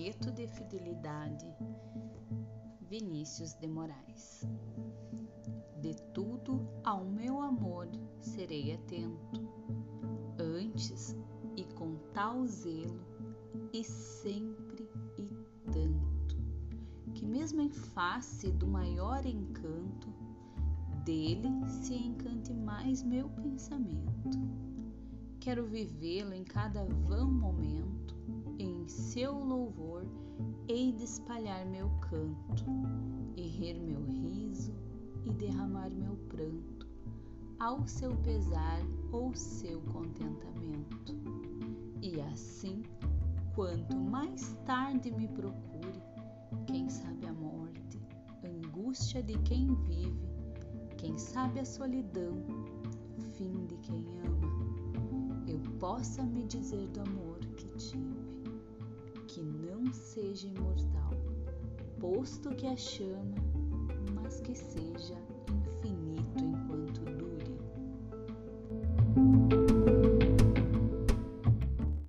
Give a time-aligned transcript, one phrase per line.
[0.00, 1.54] Soneto de Fidelidade,
[2.88, 4.46] Vinícius de Moraes.
[5.82, 7.86] De tudo ao meu amor
[8.18, 9.46] serei atento,
[10.38, 11.14] antes
[11.54, 13.04] e com tal zelo,
[13.74, 15.28] e sempre e
[15.70, 16.36] tanto,
[17.12, 20.08] que mesmo em face do maior encanto,
[21.04, 24.30] dele se encante mais meu pensamento.
[25.40, 28.14] Quero vivê-lo em cada vão momento,
[28.58, 29.89] em seu louvor
[30.70, 32.64] hei de espalhar meu canto,
[33.36, 34.72] errer meu riso
[35.24, 36.86] e derramar meu pranto,
[37.58, 41.12] ao seu pesar ou seu contentamento.
[42.00, 42.84] E assim,
[43.52, 46.00] quanto mais tarde me procure,
[46.68, 47.98] quem sabe a morte,
[48.44, 50.28] angústia de quem vive,
[50.98, 52.44] quem sabe a solidão,
[53.36, 58.09] fim de quem ama, eu possa me dizer do amor que tive,
[59.92, 61.14] seja imortal,
[61.98, 63.34] posto que a chama,
[64.14, 65.16] mas que seja